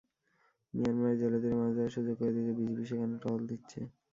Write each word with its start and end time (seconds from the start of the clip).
মিয়ানমারের 0.73 1.19
জেলেদের 1.21 1.53
মাছ 1.57 1.71
ধরার 1.75 1.95
সুযোগ 1.95 2.15
করে 2.19 2.31
দিতে 2.35 2.51
বিজিপি 2.57 2.83
সেখানে 2.89 3.15
টহল 3.23 3.41
দিচ্ছে। 3.51 3.79